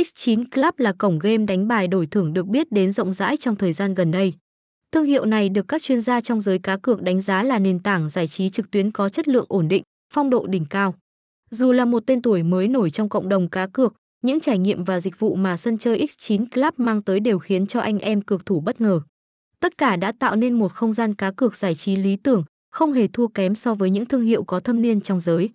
[0.00, 3.56] X9 Club là cổng game đánh bài đổi thưởng được biết đến rộng rãi trong
[3.56, 4.34] thời gian gần đây.
[4.92, 7.78] Thương hiệu này được các chuyên gia trong giới cá cược đánh giá là nền
[7.78, 9.82] tảng giải trí trực tuyến có chất lượng ổn định,
[10.14, 10.94] phong độ đỉnh cao.
[11.50, 14.84] Dù là một tên tuổi mới nổi trong cộng đồng cá cược, những trải nghiệm
[14.84, 18.22] và dịch vụ mà sân chơi X9 Club mang tới đều khiến cho anh em
[18.22, 19.00] cược thủ bất ngờ.
[19.60, 22.92] Tất cả đã tạo nên một không gian cá cược giải trí lý tưởng, không
[22.92, 25.50] hề thua kém so với những thương hiệu có thâm niên trong giới.